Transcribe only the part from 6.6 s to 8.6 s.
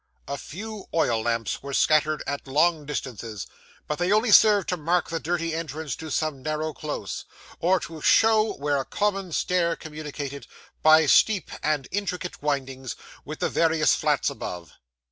close, or to show